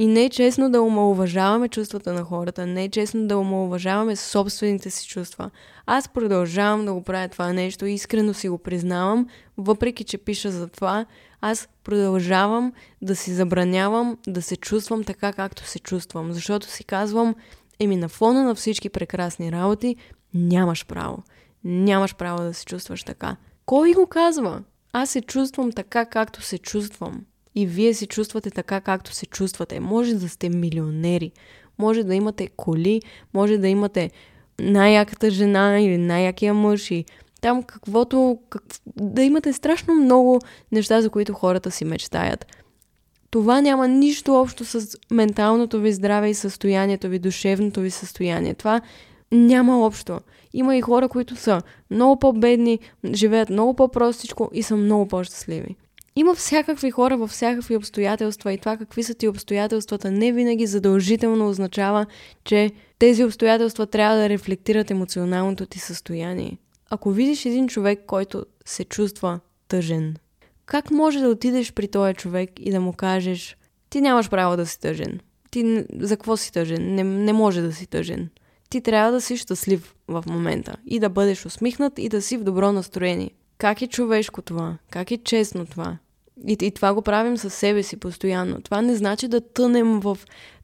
[0.00, 4.90] И не е честно да омалуважаваме чувствата на хората, не е честно да омалуважаваме собствените
[4.90, 5.50] си чувства.
[5.86, 10.68] Аз продължавам да го правя това нещо искрено си го признавам, въпреки че пиша за
[10.68, 11.06] това,
[11.40, 17.34] аз продължавам да си забранявам да се чувствам така, както се чувствам, защото си казвам,
[17.80, 19.96] еми на фона на всички прекрасни работи,
[20.34, 21.22] нямаш право.
[21.64, 23.36] Нямаш право да се чувстваш така.
[23.66, 24.62] Кой го казва?
[24.92, 29.80] Аз се чувствам така, както се чувствам и вие се чувствате така, както се чувствате.
[29.80, 31.32] Може да сте милионери,
[31.78, 33.00] може да имате коли,
[33.34, 34.10] може да имате
[34.60, 37.04] най-яката жена или най-якия мъж и
[37.40, 38.38] там каквото...
[38.50, 38.62] Как,
[38.96, 40.40] да имате страшно много
[40.72, 42.46] неща, за които хората си мечтаят.
[43.30, 48.54] Това няма нищо общо с менталното ви здраве и състоянието ви, душевното ви състояние.
[48.54, 48.80] Това
[49.32, 50.20] няма общо.
[50.52, 52.78] Има и хора, които са много по-бедни,
[53.14, 55.76] живеят много по-простичко и са много по-щастливи.
[56.16, 61.48] Има всякакви хора във всякакви обстоятелства и това какви са ти обстоятелствата не винаги задължително
[61.48, 62.06] означава,
[62.44, 66.58] че тези обстоятелства трябва да рефлектират емоционалното ти състояние.
[66.90, 70.16] Ако видиш един човек, който се чувства тъжен,
[70.66, 73.56] как може да отидеш при този човек и да му кажеш
[73.90, 75.20] ти нямаш право да си тъжен.
[75.50, 76.94] Ти за какво си тъжен?
[76.94, 78.28] Не, не може да си тъжен.
[78.70, 82.44] Ти трябва да си щастлив в момента и да бъдеш усмихнат и да си в
[82.44, 83.30] добро настроение.
[83.58, 84.78] Как е човешко това?
[84.90, 85.98] Как е честно това?
[86.46, 88.60] И, и това го правим със себе си постоянно.
[88.62, 90.18] Това не значи да тънем в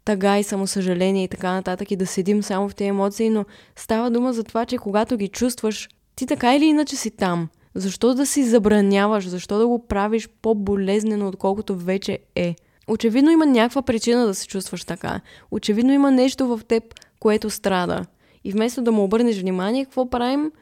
[0.05, 3.45] тъга и самосъжаление и така нататък и да седим само в тези емоции, но
[3.77, 7.49] става дума за това, че когато ги чувстваш, ти така или иначе си там.
[7.75, 9.29] Защо да си забраняваш?
[9.29, 12.57] Защо да го правиш по-болезнено, отколкото вече е?
[12.89, 15.21] Очевидно има някаква причина да се чувстваш така.
[15.51, 16.85] Очевидно има нещо в теб,
[17.25, 18.07] което страда.
[18.45, 20.53] И вместо да му обърнеш внимание, какво правим?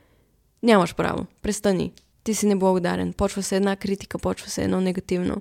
[0.63, 1.27] Нямаш право.
[1.43, 1.93] Престани
[2.25, 3.13] ти си неблагодарен.
[3.13, 5.37] Почва се една критика, почва се едно негативно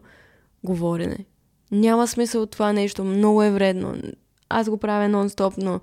[0.63, 1.25] говорене.
[1.71, 3.95] Няма смисъл от това нещо, много е вредно.
[4.49, 5.79] Аз го правя нон-стоп, но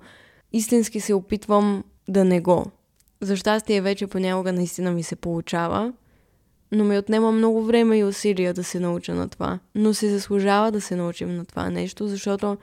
[0.53, 2.65] истински се опитвам да не го.
[3.21, 5.93] За щастие вече понякога наистина ми се получава,
[6.71, 9.59] но ми отнема много време и усилия да се науча на това.
[9.75, 12.57] Но се заслужава да се научим на това нещо, защото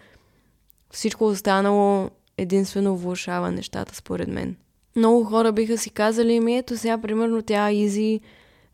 [0.90, 4.56] всичко останало единствено влушава нещата, според мен.
[4.96, 8.20] Много хора биха си казали, ми ето сега, примерно, тя Изи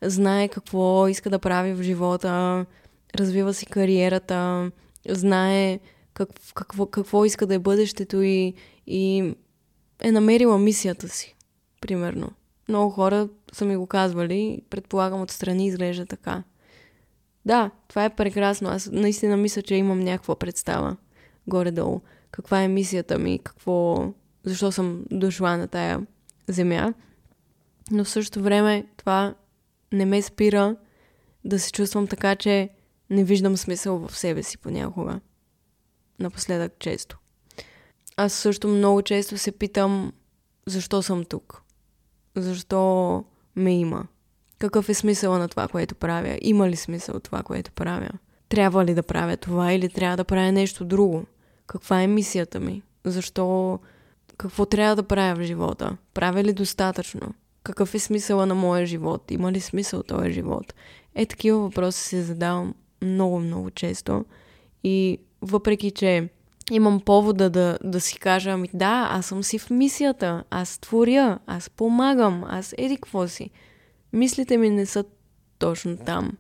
[0.03, 2.67] знае какво иска да прави в живота,
[3.15, 4.71] развива си кариерата,
[5.09, 5.81] знае
[6.15, 8.55] как, какво, какво иска да е бъдещето и,
[8.87, 9.35] и
[10.01, 11.37] е намерила мисията си,
[11.81, 12.31] примерно.
[12.69, 16.43] Много хора са ми го казвали, предполагам отстрани изглежда така.
[17.47, 18.69] Да, това е прекрасно.
[18.69, 20.97] Аз наистина мисля, че имам някаква представа
[21.47, 22.01] горе-долу.
[22.33, 24.07] Каква е мисията ми, какво...
[24.45, 26.07] защо съм дошла на тая
[26.49, 26.95] земя.
[27.91, 29.35] Но в същото време това
[29.93, 30.77] не ме спира
[31.45, 32.69] да се чувствам така, че
[33.11, 35.21] не виждам смисъл в себе си понякога.
[36.19, 37.19] Напоследък често.
[38.17, 40.13] Аз също много често се питам
[40.67, 41.63] защо съм тук.
[42.37, 43.25] Защо
[43.57, 44.07] ме има.
[44.59, 46.39] Какъв е смисъл на това, което правя?
[46.41, 48.11] Има ли смисъл това, което правя?
[48.49, 51.25] Трябва ли да правя това или трябва да правя нещо друго?
[51.73, 52.83] Каква е мисията ми?
[53.05, 53.79] Защо?
[54.37, 55.97] Какво трябва да правя в живота?
[56.15, 57.35] Правя ли достатъчно?
[57.63, 59.31] Какъв е смисъла на моя живот?
[59.31, 60.75] Има ли смисъл този живот?
[61.15, 64.25] Е, такива въпроси се задавам много, много често.
[64.85, 66.29] И въпреки, че
[66.71, 71.39] имам повода да, да си кажа, ами да, аз съм си в мисията, аз творя,
[71.47, 73.51] аз помагам, аз еди какво си.
[74.13, 75.05] Мислите ми не са
[75.59, 76.33] точно там.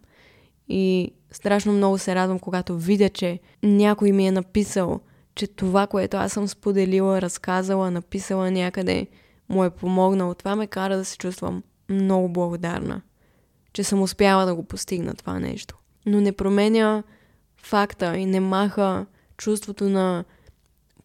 [0.68, 5.00] И страшно много се радвам, когато видя, че някой ми е написал,
[5.34, 9.06] че това, което аз съм споделила, разказала, написала някъде,
[9.48, 10.34] му е помогнало.
[10.34, 13.02] Това ме кара да се чувствам много благодарна,
[13.72, 15.78] че съм успяла да го постигна това нещо.
[16.06, 17.02] Но не променя
[17.56, 20.24] факта и не маха чувството на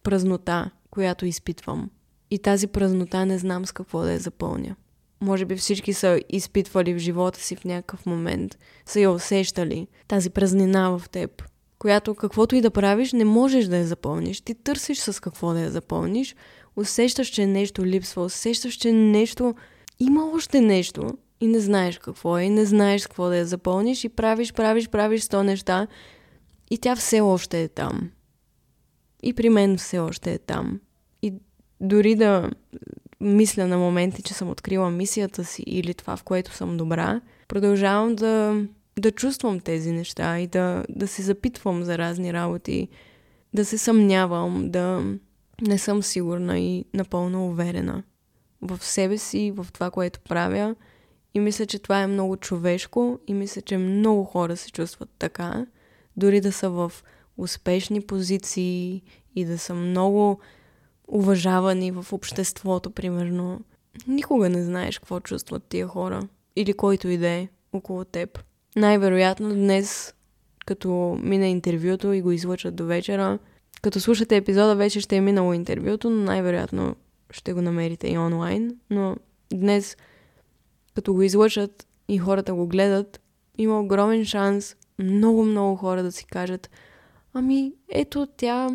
[0.02, 1.90] празнота, която изпитвам.
[2.30, 4.76] И тази празнота не знам с какво да я запълня.
[5.20, 10.30] Може би всички са изпитвали в живота си в някакъв момент, са я усещали, тази
[10.30, 11.42] празнина в теб,
[11.78, 14.40] която каквото и да правиш, не можеш да я запълниш.
[14.40, 16.36] Ти търсиш с какво да я запълниш,
[16.76, 19.54] усещаш, че нещо липсва, усещаш, че нещо...
[20.00, 21.10] Има още нещо
[21.40, 24.88] и не знаеш какво е, и не знаеш какво да я запълниш и правиш, правиш,
[24.88, 25.86] правиш сто неща
[26.70, 28.10] и тя все още е там.
[29.22, 30.80] И при мен все още е там.
[31.22, 31.34] И
[31.80, 32.50] дори да
[33.20, 38.16] мисля на моменти, че съм открила мисията си или това, в което съм добра, продължавам
[38.16, 38.62] да,
[38.98, 42.88] да чувствам тези неща и да, да се запитвам за разни работи,
[43.54, 45.04] да се съмнявам, да
[45.62, 48.02] не съм сигурна и напълно уверена
[48.62, 50.74] в себе си, в това, което правя.
[51.34, 55.66] И мисля, че това е много човешко и мисля, че много хора се чувстват така,
[56.16, 56.92] дори да са в
[57.36, 59.02] успешни позиции
[59.36, 60.40] и да са много
[61.08, 63.60] уважавани в обществото, примерно.
[64.06, 68.44] Никога не знаеш какво чувстват тия хора или който и да е около теб.
[68.78, 70.14] Най-вероятно днес,
[70.66, 73.38] като мине интервюто и го излъчат до вечера,
[73.82, 76.96] като слушате епизода, вече ще е минало интервюто, но най-вероятно
[77.30, 78.76] ще го намерите и онлайн.
[78.90, 79.16] Но
[79.52, 79.96] днес,
[80.94, 83.20] като го излъчат и хората го гледат,
[83.58, 86.70] има огромен шанс много-много хора да си кажат
[87.34, 88.68] Ами, ето тя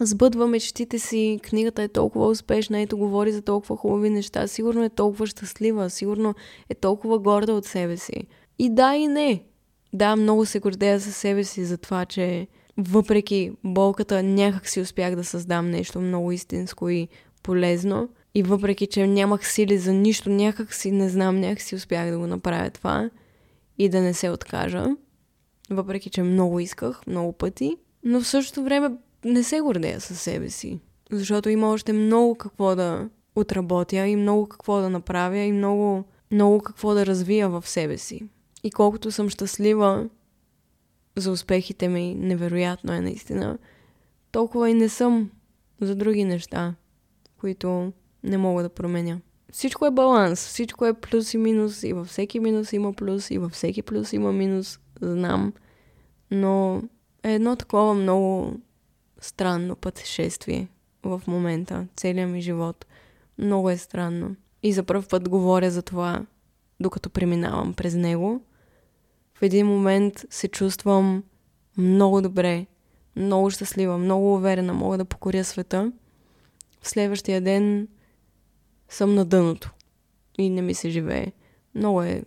[0.00, 4.88] сбъдва мечтите си, книгата е толкова успешна, ето говори за толкова хубави неща, сигурно е
[4.88, 6.34] толкова щастлива, сигурно
[6.68, 8.26] е толкова горда от себе си.
[8.62, 9.44] И да и не.
[9.92, 12.46] Да, много се гордея за себе си за това, че
[12.76, 17.08] въпреки болката някак си успях да създам нещо много истинско и
[17.42, 18.08] полезно.
[18.34, 22.18] И въпреки, че нямах сили за нищо, някак си, не знам, някак си успях да
[22.18, 23.10] го направя това
[23.78, 24.86] и да не се откажа.
[25.70, 27.76] Въпреки, че много исках, много пъти.
[28.04, 28.90] Но в същото време
[29.24, 30.80] не се гордея със себе си.
[31.12, 36.60] Защото има още много какво да отработя и много какво да направя и много, много
[36.60, 38.28] какво да развия в себе си.
[38.64, 40.08] И колкото съм щастлива
[41.16, 43.58] за успехите ми, невероятно е наистина,
[44.32, 45.30] толкова и не съм
[45.80, 46.74] за други неща,
[47.40, 47.92] които
[48.22, 49.20] не мога да променя.
[49.52, 53.38] Всичко е баланс, всичко е плюс и минус, и във всеки минус има плюс, и
[53.38, 55.52] във всеки плюс има минус, знам,
[56.30, 56.82] но
[57.22, 58.60] е едно такова много
[59.20, 60.68] странно пътешествие
[61.02, 62.86] в момента, целият ми живот.
[63.38, 64.36] Много е странно.
[64.62, 66.26] И за първ път говоря за това,
[66.80, 68.42] докато преминавам през него.
[69.40, 71.24] В един момент се чувствам
[71.78, 72.66] много добре,
[73.16, 75.92] много щастлива, много уверена, мога да покоря света.
[76.82, 77.88] В следващия ден
[78.88, 79.70] съм на дъното
[80.38, 81.32] и не ми се живее.
[81.74, 82.22] Много е,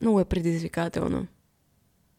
[0.00, 1.26] много е предизвикателно.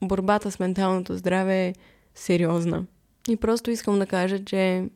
[0.03, 1.75] Борбата с менталното здраве е
[2.15, 2.85] сериозна.
[3.29, 4.89] И просто искам да кажа, че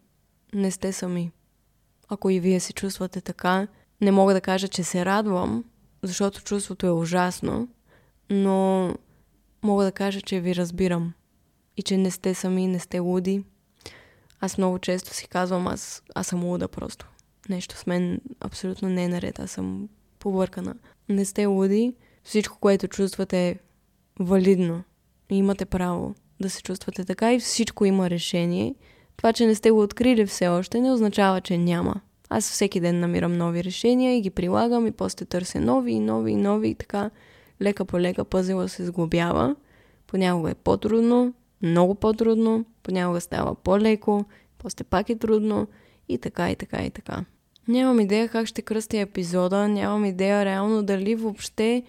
[0.54, 1.32] не сте сами.
[2.10, 3.68] Ако и вие се чувствате така,
[4.02, 5.64] не мога да кажа, че се радвам,
[6.04, 7.68] защото чувството е ужасно,
[8.30, 8.94] но
[9.68, 11.14] мога да кажа, че ви разбирам
[11.78, 13.44] и че не сте сами, не сте луди.
[14.40, 17.10] Аз много често си казвам, аз, аз съм луда просто.
[17.50, 19.90] Нещо с мен абсолютно не е наред, аз съм
[20.20, 20.76] побъркана.
[21.10, 21.94] Не сте луди,
[22.24, 23.56] всичко, което чувствате е
[24.20, 24.84] валидно
[25.30, 28.76] имате право да се чувствате така и всичко има решение.
[29.18, 31.96] Това, че не сте го открили все още, не означава, че няма.
[32.30, 36.32] Аз всеки ден намирам нови решения и ги прилагам и после търся нови и нови
[36.32, 37.10] и нови и така
[37.62, 39.56] лека по лека пъзела се сглобява.
[40.08, 44.26] Понякога е по-трудно, много по-трудно, понякога става по-леко,
[44.58, 45.68] после пак е трудно
[46.10, 47.26] и така, и така, и така.
[47.68, 51.84] Нямам идея как ще кръстя епизода, нямам идея реално дали въобще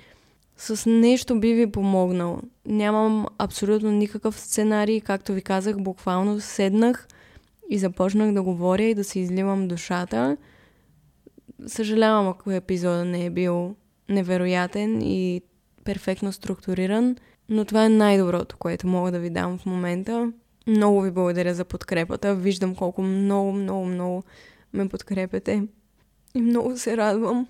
[0.57, 2.41] с нещо би ви помогнал.
[2.67, 7.09] Нямам абсолютно никакъв сценарий, както ви казах, буквално седнах
[7.71, 10.37] и започнах да говоря и да се изливам душата.
[11.67, 13.75] Съжалявам, ако епизода не е бил
[14.09, 15.43] невероятен и
[15.89, 17.17] перфектно структуриран,
[17.49, 20.33] но това е най-доброто, което мога да ви дам в момента.
[20.67, 22.35] Много ви благодаря за подкрепата.
[22.35, 24.23] Виждам колко много, много, много
[24.73, 25.63] ме подкрепяте.
[26.35, 27.47] И много се радвам.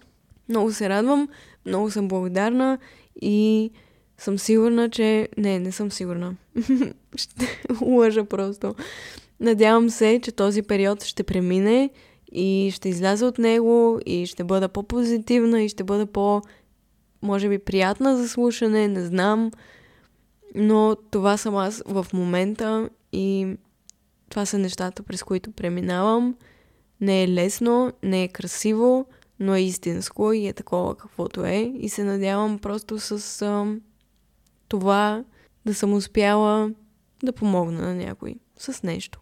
[0.48, 1.28] Много се радвам,
[1.66, 2.78] много съм благодарна
[3.22, 3.70] и
[4.18, 5.28] съм сигурна, че...
[5.38, 6.36] Не, не съм сигурна.
[7.16, 7.46] ще
[7.82, 8.74] лъжа просто.
[9.40, 11.90] Надявам се, че този период ще премине
[12.32, 16.42] и ще изляза от него и ще бъда по-позитивна и ще бъда по-
[17.22, 19.50] може би приятна за слушане, не знам.
[20.54, 23.56] Но това съм аз в момента и
[24.28, 26.34] това са нещата, през които преминавам.
[27.00, 29.06] Не е лесно, не е красиво,
[29.40, 31.72] но е истинско и е такова каквото е.
[31.78, 33.76] И се надявам просто с а,
[34.68, 35.24] това
[35.66, 36.70] да съм успяла
[37.22, 39.20] да помогна на някой с нещо.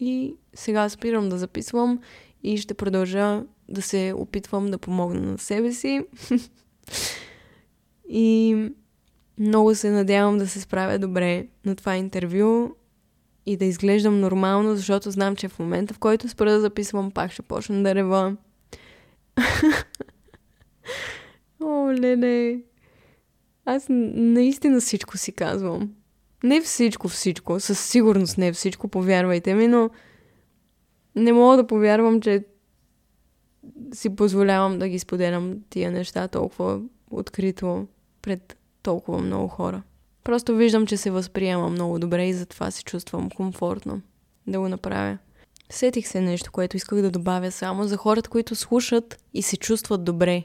[0.00, 2.00] И сега спирам да записвам
[2.42, 6.00] и ще продължа да се опитвам да помогна на себе си.
[8.08, 8.56] и
[9.38, 12.70] много се надявам да се справя добре на това интервю
[13.46, 17.32] и да изглеждам нормално, защото знам, че в момента, в който спра да записвам, пак
[17.32, 18.36] ще почна да рева.
[21.62, 22.60] О, леле.
[23.64, 25.90] Аз наистина всичко си казвам.
[26.44, 27.60] Не всичко, всичко.
[27.60, 29.90] Със сигурност не всичко, повярвайте ми, но
[31.16, 32.44] не мога да повярвам, че
[33.94, 37.86] си позволявам да ги споделям тия неща толкова открито
[38.22, 39.82] пред толкова много хора.
[40.24, 44.00] Просто виждам, че се възприема много добре и затова се чувствам комфортно
[44.46, 45.18] да го направя.
[45.70, 50.04] Сетих се нещо, което исках да добавя само за хората, които слушат и се чувстват
[50.04, 50.44] добре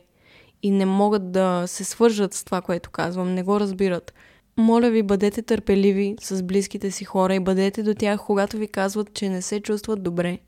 [0.63, 4.13] и не могат да се свържат с това, което казвам, не го разбират.
[4.57, 9.13] Моля ви, бъдете търпеливи с близките си хора и бъдете до тях, когато ви казват,
[9.13, 10.39] че не се чувстват добре.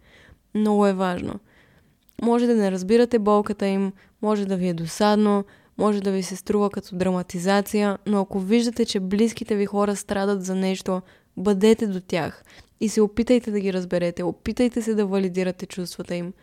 [0.55, 1.39] Много е важно.
[2.21, 3.91] Може да не разбирате болката им,
[4.21, 5.45] може да ви е досадно,
[5.77, 10.45] може да ви се струва като драматизация, но ако виждате, че близките ви хора страдат
[10.45, 11.01] за нещо,
[11.37, 12.43] бъдете до тях
[12.79, 16.33] и се опитайте да ги разберете, опитайте се да валидирате чувствата им.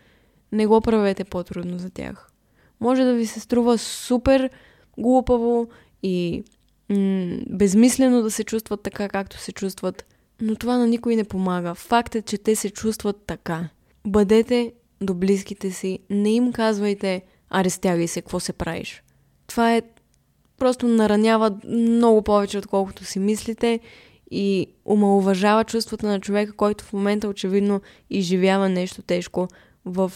[0.53, 2.31] Не го правете по-трудно за тях.
[2.81, 4.51] Може да ви се струва супер
[4.99, 5.69] глупаво
[6.03, 6.45] и
[6.89, 10.05] м- безмислено да се чувстват така, както се чувстват,
[10.41, 11.75] но това на никой не помага.
[11.75, 13.69] Факт е, че те се чувстват така.
[14.07, 19.03] Бъдете до близките си, не им казвайте, аре стягай се, какво се правиш.
[19.47, 19.83] Това е
[20.59, 23.81] просто наранява много повече, отколкото си мислите
[24.31, 27.81] и омалуважава чувствата на човека, който в момента очевидно
[28.11, 29.49] изживява нещо тежко
[29.85, 30.13] в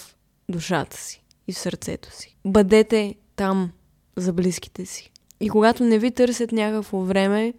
[0.48, 2.36] душата си и в сърцето си.
[2.44, 3.70] Бъдете там
[4.16, 5.10] за близките си.
[5.40, 7.54] И когато не ви търсят някакво време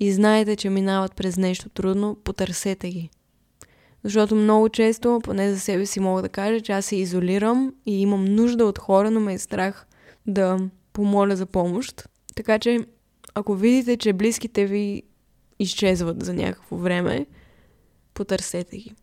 [0.00, 3.10] и знаете, че минават през нещо трудно, потърсете ги.
[4.06, 8.02] Защото много често, поне за себе си мога да кажа, че аз се изолирам и
[8.02, 9.86] имам нужда от хора, но ме е страх
[10.26, 10.58] да
[10.92, 12.08] помоля за помощ.
[12.36, 12.78] Така че,
[13.34, 15.02] ако видите, че близките ви
[15.58, 17.26] изчезват за някакво време,
[18.14, 18.94] потърсете ги.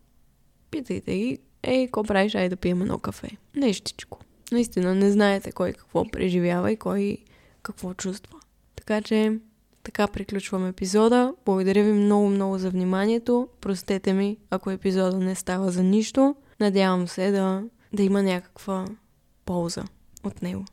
[0.70, 3.30] Питайте ги, ей, какво правиш, ай да пием едно кафе.
[3.56, 4.20] Нещичко.
[4.52, 7.18] Наистина, не знаете кой какво преживява и кой
[7.62, 8.38] какво чувства.
[8.76, 9.38] Така че,
[9.84, 11.34] така приключвам епизода.
[11.44, 13.48] Благодаря ви много, много за вниманието.
[13.60, 16.36] Простете ми, ако епизода не става за нищо.
[16.60, 17.62] Надявам се да,
[17.92, 18.84] да има някаква
[19.44, 19.84] полза
[20.24, 20.64] от него.